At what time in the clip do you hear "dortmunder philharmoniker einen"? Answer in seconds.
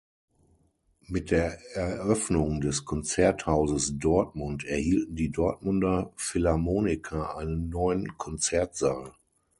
5.29-7.69